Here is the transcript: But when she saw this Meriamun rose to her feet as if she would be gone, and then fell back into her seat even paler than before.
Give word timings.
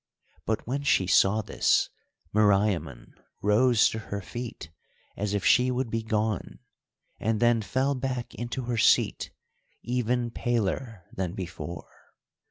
But 0.47 0.65
when 0.65 0.81
she 0.81 1.05
saw 1.05 1.43
this 1.43 1.91
Meriamun 2.33 3.11
rose 3.43 3.87
to 3.89 3.99
her 3.99 4.19
feet 4.19 4.71
as 5.15 5.35
if 5.35 5.45
she 5.45 5.69
would 5.69 5.91
be 5.91 6.01
gone, 6.01 6.57
and 7.19 7.39
then 7.39 7.61
fell 7.61 7.93
back 7.93 8.33
into 8.33 8.63
her 8.63 8.77
seat 8.79 9.29
even 9.83 10.31
paler 10.31 11.05
than 11.13 11.33
before. 11.35 11.87